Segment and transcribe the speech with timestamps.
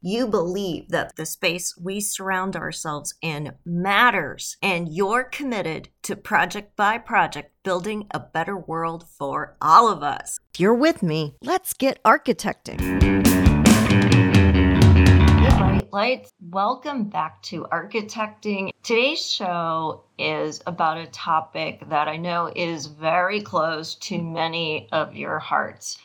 [0.00, 6.76] you believe that the space we surround ourselves in matters and you're committed to project
[6.76, 10.38] by project building a better world for all of us.
[10.54, 13.24] If you're with me, let's get architecting.
[15.92, 18.70] Lights, welcome back to Architecting.
[18.82, 25.16] Today's show is about a topic that I know is very close to many of
[25.16, 25.96] your hearts.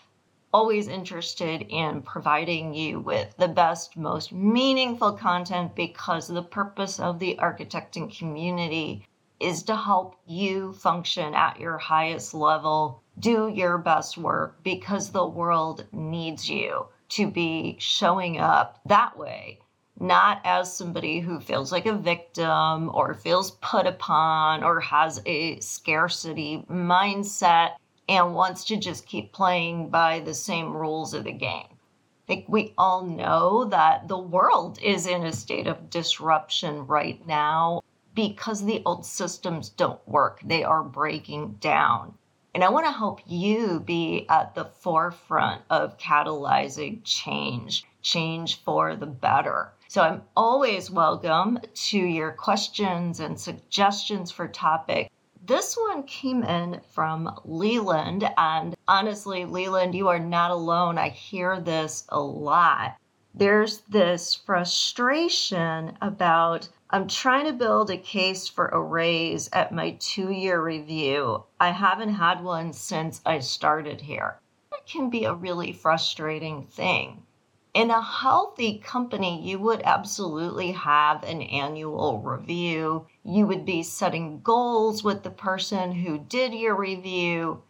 [0.53, 7.19] Always interested in providing you with the best, most meaningful content because the purpose of
[7.19, 9.07] the architecting community
[9.39, 15.25] is to help you function at your highest level, do your best work because the
[15.25, 19.59] world needs you to be showing up that way
[20.01, 25.59] not as somebody who feels like a victim or feels put upon or has a
[25.59, 27.73] scarcity mindset
[28.11, 31.63] and wants to just keep playing by the same rules of the game.
[31.71, 37.25] I think we all know that the world is in a state of disruption right
[37.25, 37.81] now
[38.13, 40.41] because the old systems don't work.
[40.43, 42.15] They are breaking down.
[42.53, 48.93] And I want to help you be at the forefront of catalyzing change, change for
[48.97, 49.71] the better.
[49.87, 55.09] So I'm always welcome to your questions and suggestions for topic.
[55.51, 60.97] This one came in from Leland, and honestly, Leland, you are not alone.
[60.97, 62.95] I hear this a lot.
[63.35, 69.97] There's this frustration about I'm trying to build a case for a raise at my
[69.99, 71.43] two year review.
[71.59, 74.39] I haven't had one since I started here.
[74.71, 77.23] It can be a really frustrating thing
[77.73, 83.07] in a healthy company, you would absolutely have an annual review.
[83.23, 87.63] You would be setting goals with the person who did your review.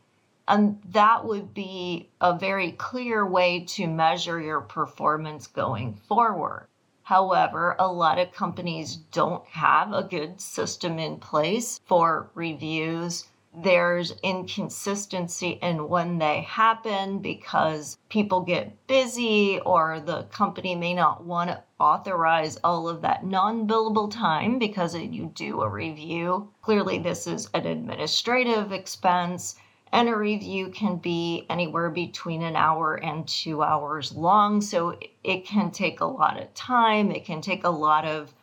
[0.48, 6.68] And that would be a very clear way to measure your performance going forward.
[7.04, 14.12] However, a lot of companies don't have a good system in place for reviews there's
[14.24, 21.50] inconsistency in when they happen because people get busy or the company may not want
[21.50, 26.50] to authorize all of that non billable time because you do a review.
[26.62, 29.56] Clearly, this is an administrative expense.
[29.92, 34.62] And a review can be anywhere between an hour and two hours long.
[34.62, 37.12] So it can take a lot of time.
[37.12, 38.34] It can take a lot of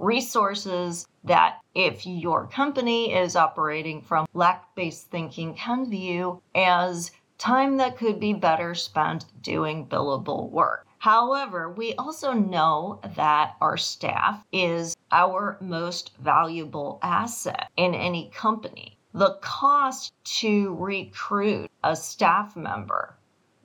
[0.00, 7.76] resources that if your company is operating from lack based thinking can view as time
[7.76, 10.86] that could be better spent doing billable work.
[10.98, 18.98] However, we also know that our staff is our most valuable asset in any company.
[19.14, 23.16] The cost to recruit a staff member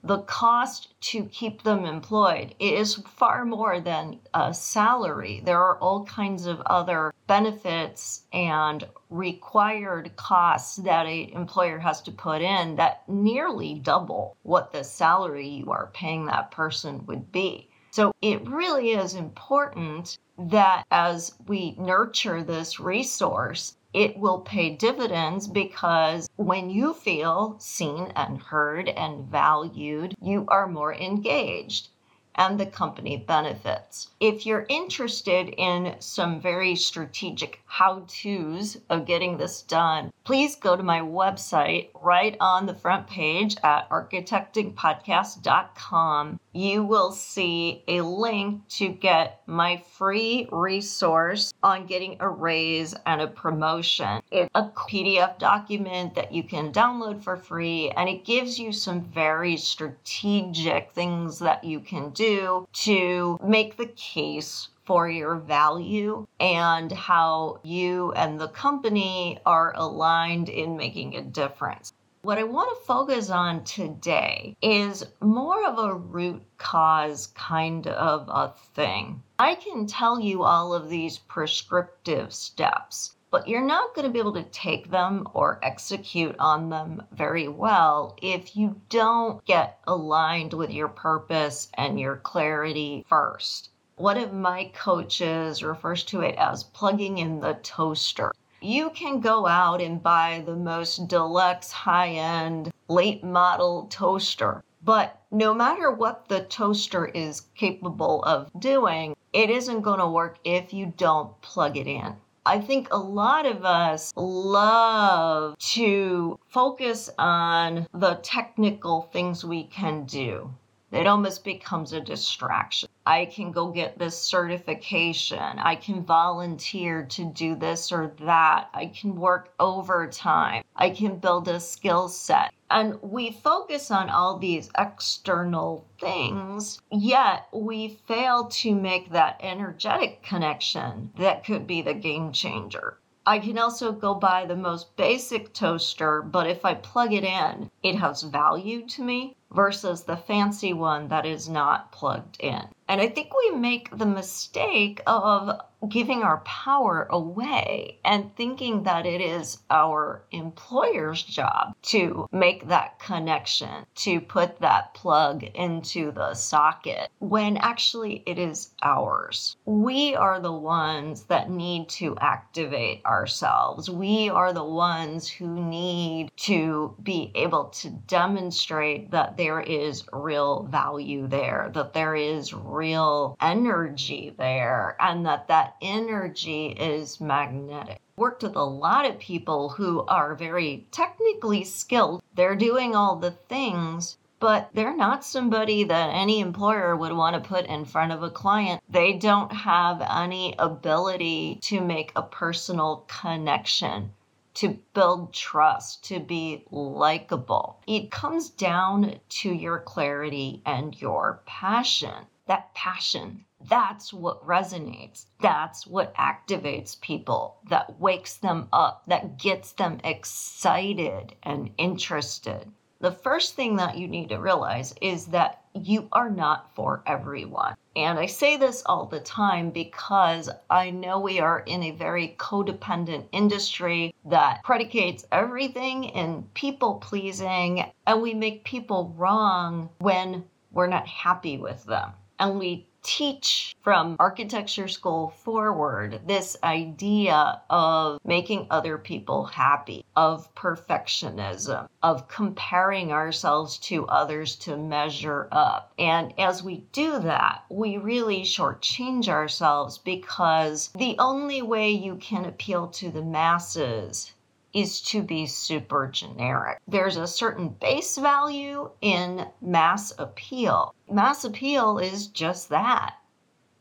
[0.06, 5.42] the cost to keep them employed is far more than a salary.
[5.44, 12.12] There are all kinds of other benefits and required costs that an employer has to
[12.12, 17.68] put in that nearly double what the salary you are paying that person would be.
[17.90, 25.48] So it really is important that as we nurture this resource, it will pay dividends
[25.48, 31.88] because when you feel seen and heard and valued, you are more engaged
[32.36, 34.10] and the company benefits.
[34.20, 40.76] If you're interested in some very strategic how to's of getting this done, please go
[40.76, 46.40] to my website right on the front page at architectingpodcast.com.
[46.52, 53.20] You will see a link to get my free resource on getting a raise and
[53.20, 54.22] a promotion.
[54.30, 59.02] It's a PDF document that you can download for free, and it gives you some
[59.02, 66.26] very strategic things that you can do do to make the case for your value
[66.40, 71.92] and how you and the company are aligned in making a difference.
[72.22, 78.28] What I want to focus on today is more of a root cause kind of
[78.28, 79.22] a thing.
[79.38, 84.18] I can tell you all of these prescriptive steps, but you're not going to be
[84.18, 90.54] able to take them or execute on them very well if you don't get aligned
[90.54, 93.68] with your purpose and your clarity first.
[93.96, 98.32] One of my coaches refers to it as plugging in the toaster.
[98.62, 104.64] You can go out and buy the most deluxe high end late model toaster.
[104.82, 110.38] But no matter what the toaster is capable of doing, it isn't going to work
[110.42, 112.16] if you don't plug it in.
[112.46, 120.04] I think a lot of us love to focus on the technical things we can
[120.04, 120.54] do.
[120.92, 122.88] It almost becomes a distraction.
[123.04, 125.58] I can go get this certification.
[125.58, 128.68] I can volunteer to do this or that.
[128.72, 130.62] I can work overtime.
[130.76, 132.54] I can build a skill set.
[132.70, 140.22] And we focus on all these external things, yet we fail to make that energetic
[140.22, 142.98] connection that could be the game changer.
[143.28, 147.70] I can also go buy the most basic toaster, but if I plug it in,
[147.82, 152.62] it has value to me versus the fancy one that is not plugged in.
[152.88, 159.06] And I think we make the mistake of giving our power away and thinking that
[159.06, 166.34] it is our employer's job to make that connection, to put that plug into the
[166.34, 169.56] socket, when actually it is ours.
[169.64, 173.90] We are the ones that need to activate ourselves.
[173.90, 180.64] We are the ones who need to be able to demonstrate that there is real
[180.64, 188.00] value there, that there is real energy there, and that that energy is magnetic.
[188.16, 192.22] Worked with a lot of people who are very technically skilled.
[192.34, 197.48] They're doing all the things, but they're not somebody that any employer would want to
[197.48, 198.82] put in front of a client.
[198.88, 204.12] They don't have any ability to make a personal connection
[204.56, 207.82] to build trust, to be likable.
[207.86, 212.26] It comes down to your clarity and your passion.
[212.46, 215.26] That passion, that's what resonates.
[215.40, 223.12] That's what activates people, that wakes them up, that gets them excited and interested the
[223.12, 227.74] first thing that you need to realize is that you are not for everyone.
[227.94, 232.36] And I say this all the time because I know we are in a very
[232.38, 240.86] codependent industry that predicates everything in people pleasing, and we make people wrong when we're
[240.86, 242.12] not happy with them.
[242.38, 250.52] And we teach from architecture school forward this idea of making other people happy, of
[250.56, 255.92] perfectionism, of comparing ourselves to others to measure up.
[256.00, 262.44] And as we do that, we really shortchange ourselves because the only way you can
[262.44, 264.32] appeal to the masses
[264.76, 266.78] is to be super generic.
[266.86, 270.94] There's a certain base value in mass appeal.
[271.10, 273.14] Mass appeal is just that.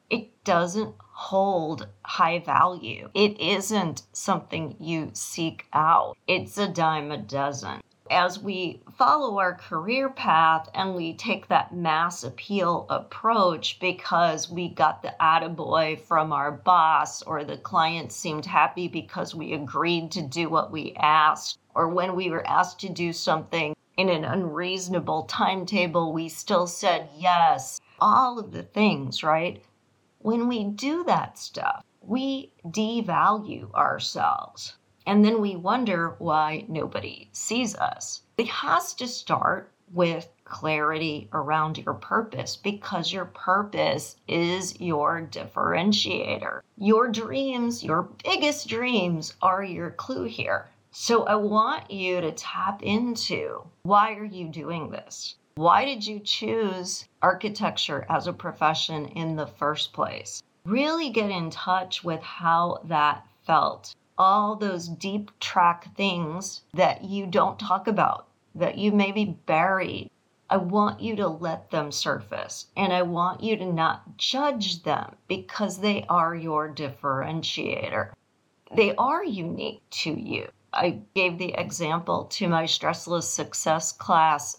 [0.09, 3.09] It doesn't hold high value.
[3.13, 6.15] It isn't something you seek out.
[6.27, 11.74] It's a dime a dozen as we follow our career path and we take that
[11.74, 18.46] mass appeal approach because we got the attaboy from our boss or the client seemed
[18.46, 22.90] happy because we agreed to do what we asked or when we were asked to
[22.90, 27.80] do something in an unreasonable timetable we still said yes.
[28.00, 29.63] All of the things right?
[30.19, 34.75] When we do that stuff we devalue ourselves
[35.06, 38.22] and then we wonder why nobody sees us.
[38.38, 46.62] It has to start with clarity around your purpose because your purpose is your differentiator.
[46.77, 50.70] Your dreams, your biggest dreams, are your clue here.
[50.91, 55.36] So I want you to tap into why are you doing this?
[55.56, 60.41] Why did you choose architecture as a profession in the first place?
[60.65, 67.25] Really get in touch with how that felt all those deep track things that you
[67.25, 70.10] don't talk about, that you maybe buried.
[70.50, 75.15] I want you to let them surface and I want you to not judge them
[75.27, 78.12] because they are your differentiator.
[78.75, 80.48] They are unique to you.
[80.72, 84.57] I gave the example to my stressless success class.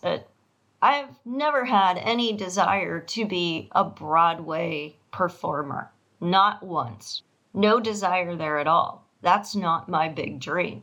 [0.82, 7.22] I've never had any desire to be a Broadway performer, not once.
[7.54, 9.05] No desire there at all.
[9.22, 10.82] That's not my big dream.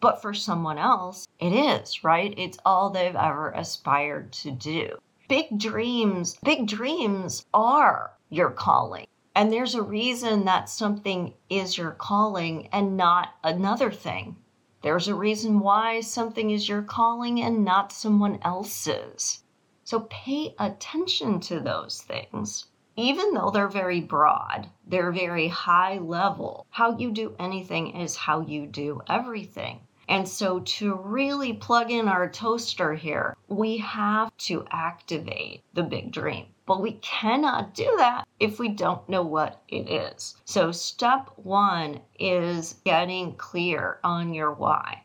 [0.00, 2.32] But for someone else, it is, right?
[2.36, 4.98] It's all they've ever aspired to do.
[5.28, 9.06] Big dreams, big dreams are your calling.
[9.34, 14.36] And there's a reason that something is your calling and not another thing.
[14.82, 19.42] There's a reason why something is your calling and not someone else's.
[19.82, 22.67] So pay attention to those things
[22.98, 26.66] even though they're very broad, they're very high level.
[26.70, 29.78] How you do anything is how you do everything.
[30.08, 36.10] And so, to really plug in our toaster here, we have to activate the big
[36.10, 36.46] dream.
[36.66, 40.34] But we cannot do that if we don't know what it is.
[40.44, 45.04] So, step one is getting clear on your why.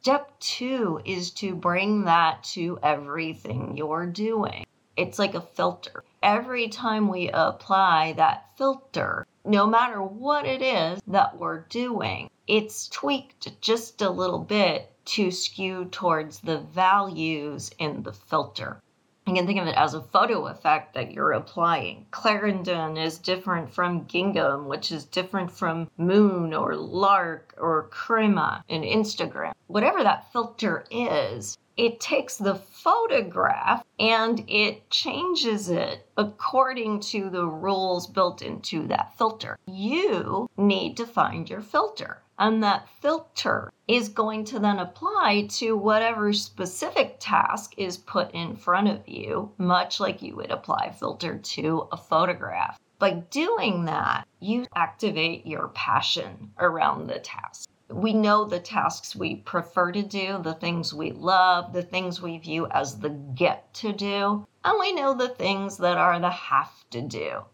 [0.00, 4.64] Step two is to bring that to everything you're doing.
[4.96, 6.04] It's like a filter.
[6.22, 12.88] Every time we apply that filter, no matter what it is that we're doing, it's
[12.88, 18.82] tweaked just a little bit to skew towards the values in the filter.
[19.28, 22.06] You can think of it as a photo effect that you're applying.
[22.10, 28.82] Clarendon is different from gingham, which is different from moon or lark or crema in
[28.82, 29.52] Instagram.
[29.68, 37.46] Whatever that filter is, it takes the photograph and it changes it according to the
[37.46, 39.58] rules built into that filter.
[39.66, 42.22] You need to find your filter.
[42.38, 48.56] And that filter is going to then apply to whatever specific task is put in
[48.56, 52.78] front of you, much like you would apply filter to a photograph.
[52.98, 57.68] By doing that, you activate your passion around the task.
[57.90, 62.36] We know the tasks we prefer to do, the things we love, the things we
[62.36, 66.84] view as the get to do, and we know the things that are the have
[66.90, 67.44] to do,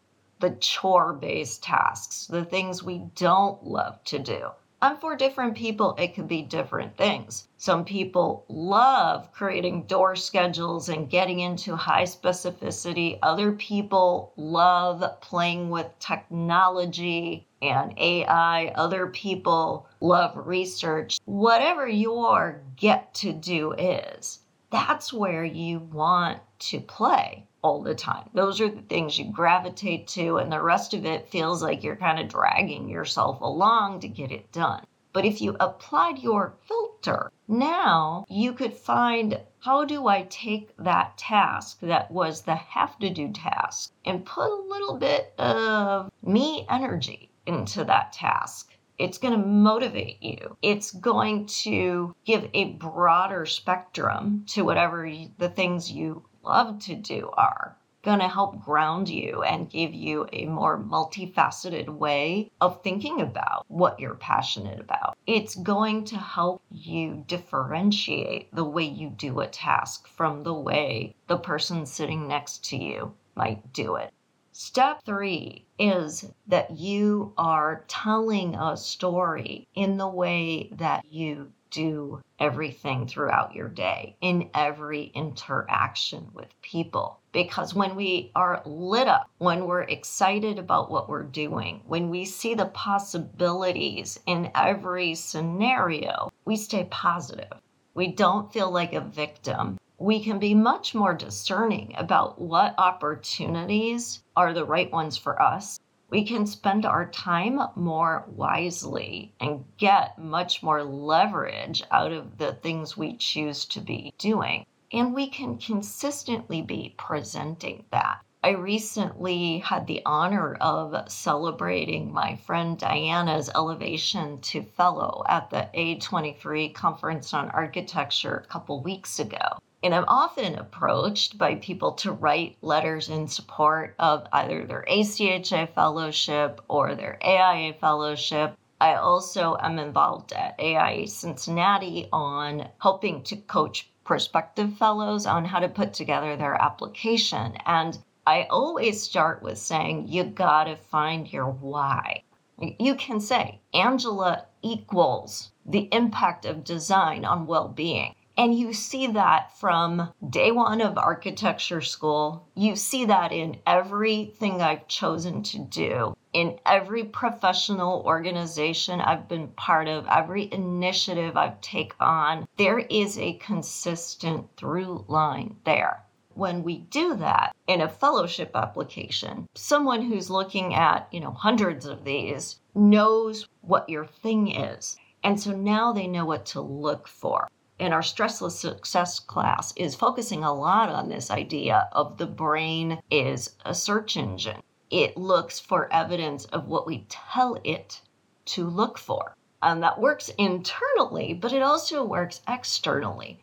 [0.40, 4.50] the chore based tasks, the things we don't love to do.
[4.82, 7.48] And for different people, it could be different things.
[7.56, 13.18] Some people love creating door schedules and getting into high specificity.
[13.22, 18.72] Other people love playing with technology and AI.
[18.74, 21.18] Other people love research.
[21.24, 28.28] Whatever your get to do is, that's where you want to play all the time.
[28.34, 31.96] Those are the things you gravitate to, and the rest of it feels like you're
[31.96, 34.84] kind of dragging yourself along to get it done.
[35.14, 41.16] But if you applied your filter, now you could find how do I take that
[41.16, 46.66] task that was the have to do task and put a little bit of me
[46.68, 48.73] energy into that task.
[48.98, 50.56] It's going to motivate you.
[50.62, 57.30] It's going to give a broader spectrum to whatever the things you love to do
[57.36, 63.20] are going to help ground you and give you a more multifaceted way of thinking
[63.20, 65.16] about what you're passionate about.
[65.26, 71.16] It's going to help you differentiate the way you do a task from the way
[71.26, 74.12] the person sitting next to you might do it.
[74.56, 82.20] Step three is that you are telling a story in the way that you do
[82.38, 87.18] everything throughout your day, in every interaction with people.
[87.32, 92.24] Because when we are lit up, when we're excited about what we're doing, when we
[92.24, 97.58] see the possibilities in every scenario, we stay positive.
[97.94, 99.78] We don't feel like a victim.
[99.98, 105.78] We can be much more discerning about what opportunities are the right ones for us
[106.14, 112.52] we can spend our time more wisely and get much more leverage out of the
[112.52, 114.64] things we choose to be doing.
[114.92, 118.20] And we can consistently be presenting that.
[118.44, 125.68] I recently had the honor of celebrating my friend Diana's elevation to fellow at the
[125.74, 129.58] A23 Conference on Architecture a couple weeks ago.
[129.84, 135.74] And I'm often approached by people to write letters in support of either their ACHA
[135.74, 138.56] fellowship or their AIA fellowship.
[138.80, 145.58] I also am involved at AIA Cincinnati on helping to coach prospective fellows on how
[145.58, 147.58] to put together their application.
[147.66, 152.22] And I always start with saying, you gotta find your why.
[152.58, 158.14] You can say, Angela equals the impact of design on well being.
[158.36, 162.48] And you see that from day one of architecture school.
[162.56, 169.48] You see that in everything I've chosen to do, in every professional organization I've been
[169.48, 172.48] part of, every initiative I've taken on.
[172.56, 176.02] There is a consistent through line there.
[176.34, 181.86] When we do that in a fellowship application, someone who's looking at, you know, hundreds
[181.86, 184.96] of these knows what your thing is.
[185.22, 187.48] And so now they know what to look for
[187.80, 193.00] and our stressless success class is focusing a lot on this idea of the brain
[193.10, 194.62] is a search engine.
[194.90, 198.00] It looks for evidence of what we tell it
[198.44, 199.34] to look for.
[199.60, 203.40] And that works internally, but it also works externally.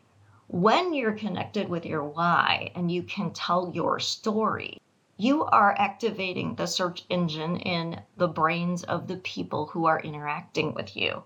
[0.48, 4.82] When you're connected with your why and you can tell your story,
[5.18, 10.74] you are activating the search engine in the brains of the people who are interacting
[10.74, 11.24] with you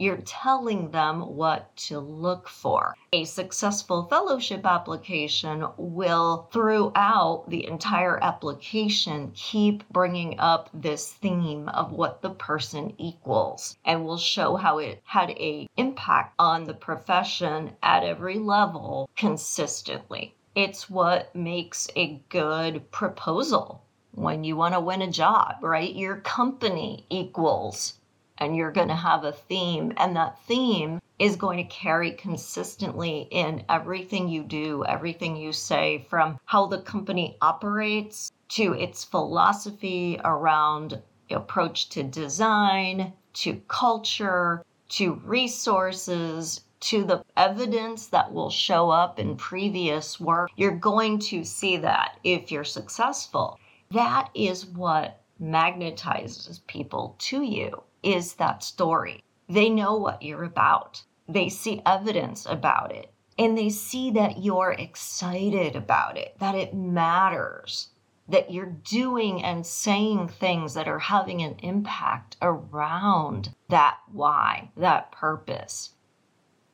[0.00, 2.96] You're telling them what to look for.
[3.12, 11.92] A successful fellowship application will, throughout the entire application, keep bringing up this theme of
[11.92, 17.76] what the person equals and will show how it had a impact on the profession
[17.82, 20.34] at every level consistently.
[20.54, 25.94] It's what makes a good proposal when you want to win a job, right?
[25.94, 27.99] Your company equals
[28.40, 33.28] and you're going to have a theme, and that theme is going to carry consistently
[33.30, 40.18] in everything you do, everything you say, from how the company operates to its philosophy
[40.24, 49.18] around approach to design, to culture, to resources, to the evidence that will show up
[49.18, 50.50] in previous work.
[50.56, 53.58] You're going to see that if you're successful.
[53.90, 59.22] That is what magnetizes people to you is that story.
[59.48, 64.72] They know what you're about, they see evidence about it, and they see that you're
[64.72, 67.90] excited about it, that it matters,
[68.28, 75.10] that you're doing and saying things that are having an impact around that why, that
[75.10, 75.94] purpose.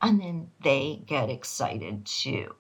[0.02, 2.54] And then they get excited too.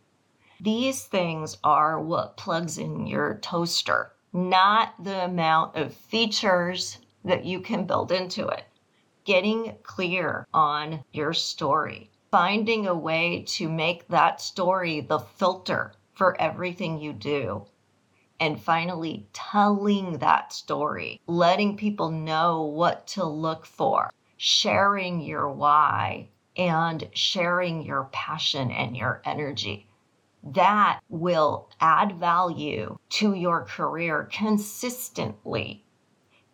[0.60, 7.60] These things are what plugs in your toaster, not the amount of features that you
[7.60, 8.64] can build into it.
[9.24, 16.40] Getting clear on your story, finding a way to make that story the filter for
[16.40, 17.66] everything you do.
[18.38, 26.28] And finally, telling that story, letting people know what to look for, sharing your why,
[26.56, 29.88] and sharing your passion and your energy.
[30.44, 35.85] That will add value to your career consistently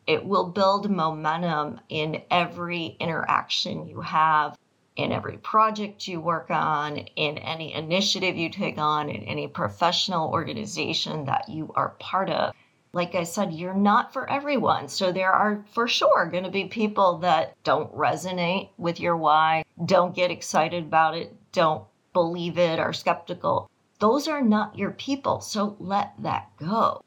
[0.07, 4.57] it will build momentum in every interaction you have,
[4.97, 10.31] in every project you work on, in any initiative you take on, in any professional
[10.31, 12.55] organization that you are part of.
[12.93, 14.89] Like I said, you're not for everyone.
[14.89, 19.65] So there are for sure going to be people that don't resonate with your why,
[19.87, 23.71] don't get excited about it, don't believe it, are skeptical.
[23.99, 25.41] Those are not your people.
[25.41, 27.03] So let that go.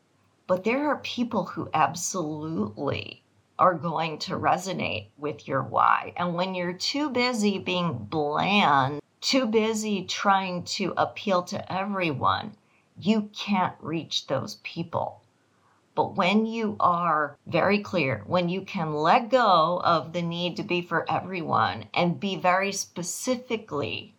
[0.48, 3.24] But there are people who absolutely
[3.58, 6.14] are going to resonate with your why.
[6.18, 12.56] And when you're too busy being bland, too busy trying to appeal to everyone,
[13.00, 15.22] you can't reach those people.
[15.96, 20.64] But when you are very clear, when you can let go of the need to
[20.64, 24.14] be for everyone and be very specifically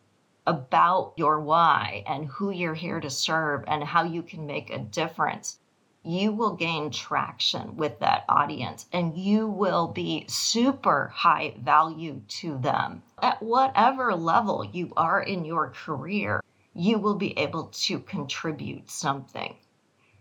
[0.47, 4.79] about your why and who you're here to serve and how you can make a
[4.79, 5.59] difference,
[6.07, 12.57] you will gain traction with that audience and you will be super high value to
[12.59, 13.03] them.
[13.21, 16.43] At whatever level you are in your career,
[16.75, 19.57] you will be able to contribute something.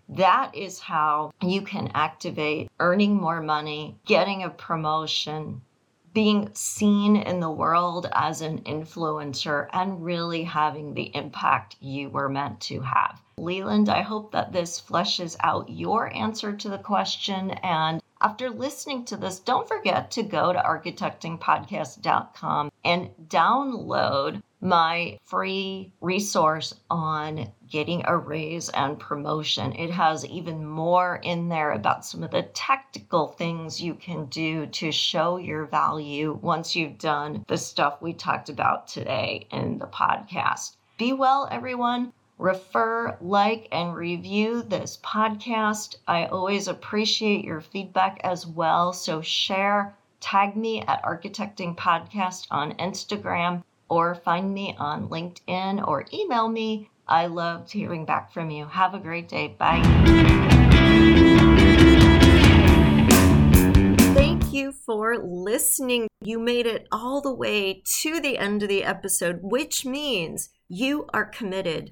[0.10, 5.62] That is how you can activate earning more money, getting a promotion,
[6.16, 12.30] being seen in the world as an influencer, and really having the impact you were
[12.30, 13.22] meant to have.
[13.38, 17.52] Leland, I hope that this fleshes out your answer to the question.
[17.52, 25.94] And after listening to this, don't forget to go to architectingpodcast.com and download my free
[26.02, 29.72] resource on getting a raise and promotion.
[29.74, 34.66] It has even more in there about some of the tactical things you can do
[34.66, 39.88] to show your value once you've done the stuff we talked about today in the
[39.88, 40.78] podcast.
[40.98, 45.96] Be well, everyone refer, like, and review this podcast.
[46.08, 48.94] I always appreciate your feedback as well.
[48.94, 56.06] So share, tag me at Architecting Podcast on Instagram, or find me on LinkedIn or
[56.14, 56.90] email me.
[57.08, 58.66] I loved hearing back from you.
[58.66, 59.56] Have a great day.
[59.60, 59.82] Bye.
[64.14, 66.08] Thank you for listening.
[66.22, 71.06] You made it all the way to the end of the episode, which means you
[71.14, 71.92] are committed